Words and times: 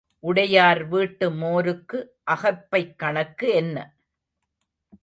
உடையார் 0.23 0.87
வீட்டு 0.87 1.29
மோருக்கு 1.31 1.99
அகப்பைக் 2.23 2.97
கணக்கு 2.97 3.47
என்ன? 3.53 3.77